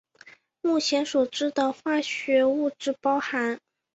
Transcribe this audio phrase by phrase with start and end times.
[0.61, 3.59] 目前所知的化学物质包含。